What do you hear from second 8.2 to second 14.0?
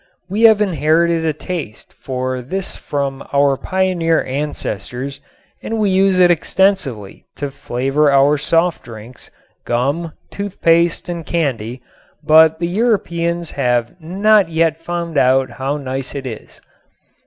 soft drinks, gum, tooth paste and candy, but the Europeans have